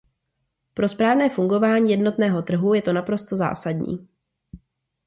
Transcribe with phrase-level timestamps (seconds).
[0.73, 4.07] Pro správné fungování jednotného trhu je to naprosto zásadní.